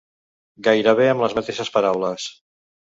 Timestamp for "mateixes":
1.41-1.73